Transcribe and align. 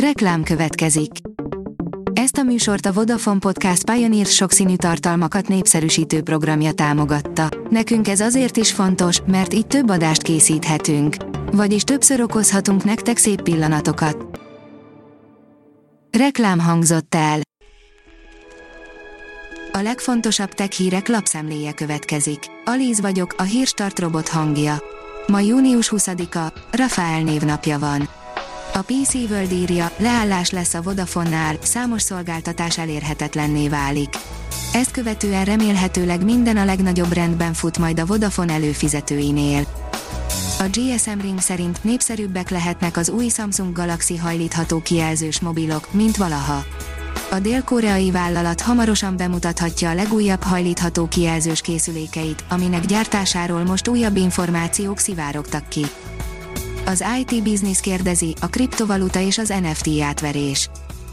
Reklám 0.00 0.42
következik. 0.42 1.10
Ezt 2.12 2.36
a 2.36 2.42
műsort 2.42 2.86
a 2.86 2.92
Vodafone 2.92 3.38
Podcast 3.38 3.90
Pioneer 3.90 4.26
sokszínű 4.26 4.76
tartalmakat 4.76 5.48
népszerűsítő 5.48 6.22
programja 6.22 6.72
támogatta. 6.72 7.48
Nekünk 7.70 8.08
ez 8.08 8.20
azért 8.20 8.56
is 8.56 8.72
fontos, 8.72 9.20
mert 9.26 9.54
így 9.54 9.66
több 9.66 9.90
adást 9.90 10.22
készíthetünk. 10.22 11.16
Vagyis 11.52 11.82
többször 11.82 12.20
okozhatunk 12.20 12.84
nektek 12.84 13.16
szép 13.16 13.42
pillanatokat. 13.42 14.40
Reklám 16.18 16.58
hangzott 16.58 17.14
el. 17.14 17.40
A 19.72 19.78
legfontosabb 19.78 20.50
tech 20.50 20.70
hírek 20.70 21.08
lapszemléje 21.08 21.72
következik. 21.72 22.38
Alíz 22.64 23.00
vagyok, 23.00 23.34
a 23.38 23.42
hírstart 23.42 23.98
robot 23.98 24.28
hangja. 24.28 24.82
Ma 25.26 25.40
június 25.40 25.92
20-a, 25.96 26.52
Rafael 26.70 27.22
névnapja 27.22 27.78
van. 27.78 28.15
A 28.72 28.82
PC 28.82 29.14
World 29.14 29.52
írja, 29.52 29.90
leállás 29.96 30.50
lesz 30.50 30.74
a 30.74 30.82
Vodafone-nál, 30.82 31.56
számos 31.62 32.02
szolgáltatás 32.02 32.78
elérhetetlenné 32.78 33.68
válik. 33.68 34.14
Ezt 34.72 34.90
követően 34.90 35.44
remélhetőleg 35.44 36.24
minden 36.24 36.56
a 36.56 36.64
legnagyobb 36.64 37.12
rendben 37.12 37.52
fut 37.52 37.78
majd 37.78 38.00
a 38.00 38.06
Vodafone 38.06 38.52
előfizetőinél. 38.52 39.66
A 40.58 40.64
GSM 40.70 41.20
Ring 41.20 41.40
szerint 41.40 41.84
népszerűbbek 41.84 42.50
lehetnek 42.50 42.96
az 42.96 43.08
új 43.08 43.28
Samsung 43.28 43.72
Galaxy 43.72 44.16
hajlítható 44.16 44.80
kijelzős 44.82 45.40
mobilok, 45.40 45.92
mint 45.92 46.16
valaha. 46.16 46.64
A 47.30 47.38
dél-koreai 47.38 48.10
vállalat 48.10 48.60
hamarosan 48.60 49.16
bemutathatja 49.16 49.90
a 49.90 49.94
legújabb 49.94 50.42
hajlítható 50.42 51.08
kijelzős 51.08 51.60
készülékeit, 51.60 52.44
aminek 52.48 52.84
gyártásáról 52.84 53.64
most 53.64 53.88
újabb 53.88 54.16
információk 54.16 54.98
szivárogtak 54.98 55.68
ki. 55.68 55.86
Az 56.88 57.04
IT 57.20 57.42
Business 57.42 57.80
kérdezi, 57.80 58.34
a 58.40 58.46
kriptovaluta 58.46 59.20
és 59.20 59.38
az 59.38 59.48
NFT 59.48 60.00
átverés. 60.00 60.70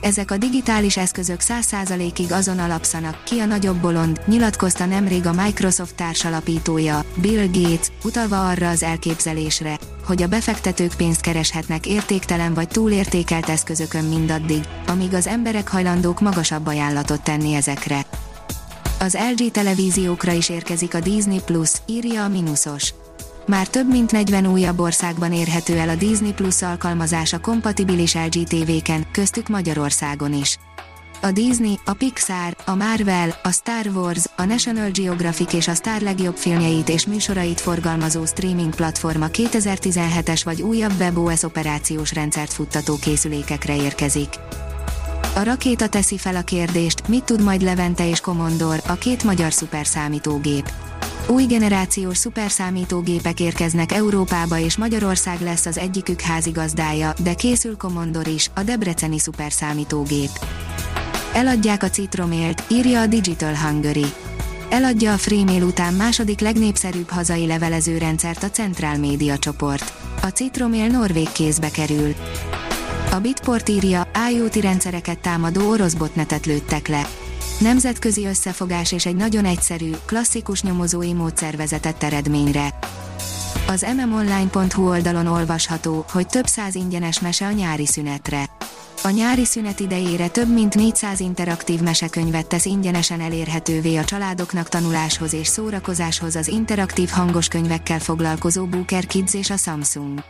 Ezek 0.00 0.30
a 0.30 0.36
digitális 0.36 0.96
eszközök 0.96 1.40
100%-ig 1.42 2.32
azon 2.32 2.58
alapszanak, 2.58 3.24
ki 3.24 3.38
a 3.38 3.44
nagyobb 3.44 3.76
bolond, 3.76 4.20
nyilatkozta 4.26 4.86
nemrég 4.86 5.26
a 5.26 5.32
Microsoft 5.32 5.94
társalapítója, 5.94 7.04
Bill 7.20 7.46
Gates, 7.46 7.86
utalva 8.04 8.48
arra 8.48 8.68
az 8.68 8.82
elképzelésre, 8.82 9.78
hogy 10.04 10.22
a 10.22 10.26
befektetők 10.26 10.94
pénzt 10.96 11.20
kereshetnek 11.20 11.86
értéktelen 11.86 12.54
vagy 12.54 12.68
túlértékelt 12.68 13.48
eszközökön 13.48 14.04
mindaddig, 14.04 14.60
amíg 14.86 15.14
az 15.14 15.26
emberek 15.26 15.68
hajlandók 15.68 16.20
magasabb 16.20 16.66
ajánlatot 16.66 17.22
tenni 17.22 17.54
ezekre. 17.54 18.06
Az 19.00 19.16
LG 19.36 19.50
televíziókra 19.50 20.32
is 20.32 20.48
érkezik 20.48 20.94
a 20.94 21.00
Disney 21.00 21.40
Plus, 21.44 21.72
írja 21.86 22.24
a 22.24 22.28
Minusos. 22.28 22.94
Már 23.46 23.68
több 23.68 23.88
mint 23.88 24.12
40 24.12 24.46
újabb 24.46 24.80
országban 24.80 25.32
érhető 25.32 25.78
el 25.78 25.88
a 25.88 25.94
Disney 25.94 26.32
Plus 26.32 26.62
alkalmazása 26.62 27.40
kompatibilis 27.40 28.14
LG 28.14 28.42
TV-ken, 28.42 29.06
köztük 29.12 29.48
Magyarországon 29.48 30.34
is. 30.34 30.58
A 31.22 31.30
Disney, 31.30 31.78
a 31.84 31.92
Pixar, 31.92 32.56
a 32.64 32.74
Marvel, 32.74 33.40
a 33.42 33.52
Star 33.52 33.86
Wars, 33.94 34.24
a 34.36 34.44
National 34.44 34.90
Geographic 34.90 35.52
és 35.52 35.68
a 35.68 35.74
Star 35.74 36.00
legjobb 36.00 36.36
filmjeit 36.36 36.88
és 36.88 37.06
műsorait 37.06 37.60
forgalmazó 37.60 38.24
streaming 38.24 38.74
platforma 38.74 39.26
2017-es 39.32 40.40
vagy 40.44 40.62
újabb 40.62 41.00
WebOS 41.00 41.42
operációs 41.42 42.12
rendszert 42.12 42.52
futtató 42.52 42.96
készülékekre 43.00 43.76
érkezik. 43.76 44.28
A 45.34 45.42
rakéta 45.42 45.88
teszi 45.88 46.18
fel 46.18 46.36
a 46.36 46.42
kérdést, 46.42 47.08
mit 47.08 47.24
tud 47.24 47.42
majd 47.42 47.62
Levente 47.62 48.08
és 48.08 48.20
Komondor, 48.20 48.82
a 48.86 48.94
két 48.94 49.24
magyar 49.24 49.52
szuperszámítógép. 49.52 50.85
Új 51.28 51.44
generációs 51.44 52.16
szuperszámítógépek 52.16 53.40
érkeznek 53.40 53.92
Európába 53.92 54.58
és 54.58 54.76
Magyarország 54.76 55.40
lesz 55.40 55.66
az 55.66 55.78
egyikük 55.78 56.20
házigazdája, 56.20 57.12
de 57.22 57.34
készül 57.34 57.76
Commodore 57.76 58.30
is, 58.30 58.50
a 58.54 58.62
debreceni 58.62 59.18
szuperszámítógép. 59.18 60.30
Eladják 61.32 61.82
a 61.82 61.88
Citromélt, 61.88 62.62
írja 62.70 63.00
a 63.00 63.06
Digital 63.06 63.54
Hungary. 63.56 64.06
Eladja 64.70 65.12
a 65.12 65.16
Freemail 65.16 65.62
után 65.62 65.94
második 65.94 66.40
legnépszerűbb 66.40 67.10
hazai 67.10 67.46
levelező 67.46 67.98
rendszert 67.98 68.42
a 68.42 68.50
Central 68.50 68.96
Media 68.96 69.38
csoport. 69.38 69.92
A 70.22 70.26
Citromél 70.26 70.86
norvég 70.86 71.32
kézbe 71.32 71.70
kerül. 71.70 72.14
A 73.12 73.18
Bitport 73.18 73.68
írja, 73.68 74.10
IoT 74.30 74.54
rendszereket 74.54 75.18
támadó 75.18 75.70
orosz 75.70 75.94
botnetet 75.94 76.46
lőttek 76.46 76.88
le 76.88 77.06
Nemzetközi 77.60 78.26
összefogás 78.26 78.92
és 78.92 79.06
egy 79.06 79.16
nagyon 79.16 79.44
egyszerű, 79.44 79.90
klasszikus 80.06 80.62
nyomozói 80.62 81.12
módszer 81.12 81.56
vezetett 81.56 82.02
eredményre. 82.02 82.78
Az 83.66 83.86
mmonline.hu 83.96 84.88
oldalon 84.88 85.26
olvasható, 85.26 86.04
hogy 86.10 86.26
több 86.26 86.46
száz 86.46 86.74
ingyenes 86.74 87.20
mese 87.20 87.46
a 87.46 87.50
nyári 87.50 87.86
szünetre. 87.86 88.44
A 89.02 89.10
nyári 89.10 89.44
szünet 89.44 89.80
idejére 89.80 90.28
több 90.28 90.52
mint 90.52 90.74
400 90.74 91.20
interaktív 91.20 91.80
mesekönyvet 91.80 92.46
tesz 92.46 92.64
ingyenesen 92.64 93.20
elérhetővé 93.20 93.96
a 93.96 94.04
családoknak 94.04 94.68
tanuláshoz 94.68 95.32
és 95.32 95.46
szórakozáshoz 95.46 96.36
az 96.36 96.48
interaktív 96.48 97.08
hangos 97.08 97.48
könyvekkel 97.48 97.98
foglalkozó 97.98 98.66
Booker 98.66 99.06
Kids 99.06 99.34
és 99.34 99.50
a 99.50 99.56
Samsung. 99.56 100.24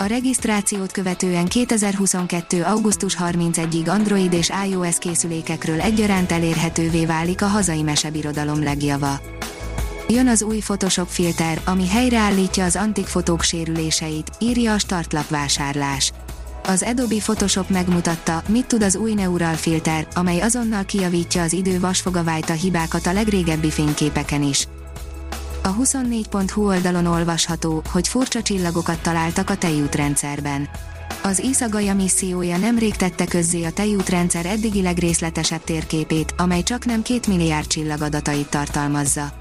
A 0.00 0.04
regisztrációt 0.04 0.92
követően 0.92 1.46
2022. 1.46 2.62
augusztus 2.62 3.16
31-ig 3.20 3.88
Android 3.88 4.32
és 4.32 4.50
iOS 4.70 4.98
készülékekről 4.98 5.80
egyaránt 5.80 6.32
elérhetővé 6.32 7.06
válik 7.06 7.42
a 7.42 7.46
hazai 7.46 7.82
mesebirodalom 7.82 8.62
legjava. 8.62 9.20
Jön 10.08 10.28
az 10.28 10.42
új 10.42 10.58
Photoshop 10.58 11.08
filter, 11.08 11.60
ami 11.64 11.88
helyreállítja 11.88 12.64
az 12.64 12.76
antik 12.76 13.06
fotók 13.06 13.42
sérüléseit, 13.42 14.30
írja 14.38 14.72
a 14.72 14.78
startlap 14.78 15.28
vásárlás. 15.28 16.12
Az 16.64 16.82
Adobe 16.82 17.16
Photoshop 17.16 17.68
megmutatta, 17.68 18.42
mit 18.48 18.66
tud 18.66 18.82
az 18.82 18.96
új 18.96 19.14
Neural 19.14 19.54
filter, 19.54 20.08
amely 20.14 20.40
azonnal 20.40 20.84
kijavítja 20.84 21.42
az 21.42 21.52
idő 21.52 21.80
vasfogavájta 21.80 22.52
hibákat 22.52 23.06
a 23.06 23.12
legrégebbi 23.12 23.70
fényképeken 23.70 24.42
is. 24.42 24.68
A 25.68 25.74
24.hu 25.74 26.66
oldalon 26.66 27.06
olvasható, 27.06 27.82
hogy 27.90 28.08
furcsa 28.08 28.42
csillagokat 28.42 29.02
találtak 29.02 29.50
a 29.50 29.56
tejútrendszerben. 29.56 30.68
Az 31.22 31.38
Isagaja 31.38 31.94
missziója 31.94 32.56
nemrég 32.56 32.96
tette 32.96 33.26
közzé 33.26 33.64
a 33.64 33.70
tejútrendszer 33.70 34.46
eddigi 34.46 34.82
legrészletesebb 34.82 35.64
térképét, 35.64 36.34
amely 36.36 36.62
csak 36.62 36.84
nem 36.84 37.02
két 37.02 37.26
milliárd 37.26 37.66
csillag 37.66 38.02
adatait 38.02 38.48
tartalmazza. 38.48 39.32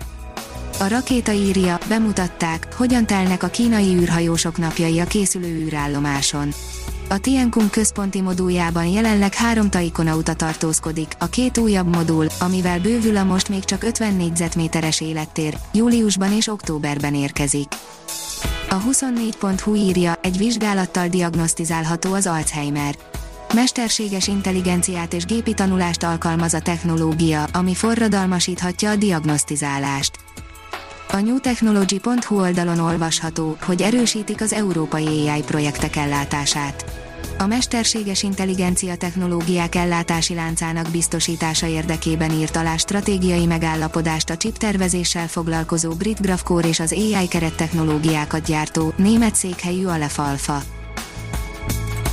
A 0.79 0.87
rakéta 0.87 1.31
írja, 1.31 1.77
bemutatták, 1.87 2.73
hogyan 2.75 3.05
telnek 3.05 3.43
a 3.43 3.47
kínai 3.47 3.95
űrhajósok 3.95 4.57
napjai 4.57 4.99
a 4.99 5.05
készülő 5.05 5.65
űrállomáson. 5.65 6.53
A 7.09 7.17
Tiankung 7.17 7.69
központi 7.69 8.21
moduljában 8.21 8.85
jelenleg 8.85 9.33
három 9.33 9.69
taikonauta 9.69 10.33
tartózkodik, 10.33 11.11
a 11.19 11.25
két 11.25 11.57
újabb 11.57 11.95
modul, 11.95 12.25
amivel 12.39 12.79
bővül 12.79 13.17
a 13.17 13.23
most 13.23 13.49
még 13.49 13.63
csak 13.63 13.83
50 13.83 14.15
négyzetméteres 14.15 15.01
élettér, 15.01 15.57
júliusban 15.73 16.31
és 16.31 16.47
októberben 16.47 17.15
érkezik. 17.15 17.67
A 18.69 18.81
24.hu 18.81 19.75
írja, 19.75 20.19
egy 20.21 20.37
vizsgálattal 20.37 21.07
diagnosztizálható 21.07 22.13
az 22.13 22.27
Alzheimer. 22.27 22.95
Mesterséges 23.53 24.27
intelligenciát 24.27 25.13
és 25.13 25.25
gépi 25.25 25.53
tanulást 25.53 26.03
alkalmaz 26.03 26.53
a 26.53 26.59
technológia, 26.59 27.43
ami 27.53 27.75
forradalmasíthatja 27.75 28.89
a 28.89 28.95
diagnosztizálást. 28.95 30.26
A 31.11 31.17
newtechnology.hu 31.17 32.39
oldalon 32.39 32.79
olvasható, 32.79 33.57
hogy 33.61 33.81
erősítik 33.81 34.41
az 34.41 34.53
európai 34.53 35.27
AI 35.27 35.41
projektek 35.41 35.95
ellátását. 35.95 36.85
A 37.37 37.45
mesterséges 37.45 38.23
intelligencia 38.23 38.95
technológiák 38.95 39.75
ellátási 39.75 40.33
láncának 40.33 40.89
biztosítása 40.91 41.67
érdekében 41.67 42.31
írt 42.31 42.55
alá 42.55 42.77
stratégiai 42.77 43.45
megállapodást 43.45 44.29
a 44.29 44.37
chiptervezéssel 44.37 45.27
foglalkozó 45.27 45.91
Brit 45.91 46.21
Graphcore 46.21 46.67
és 46.67 46.79
az 46.79 46.91
AI 46.91 47.27
kerettechnológiákat 47.27 48.45
gyártó, 48.45 48.93
német 48.95 49.35
székhelyű 49.35 49.85
Aleph 49.85 50.19
Alpha. 50.19 50.61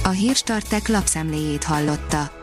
A 0.05 0.09
hírstartek 0.09 0.88
lapszemléjét 0.88 1.64
hallotta. 1.64 2.43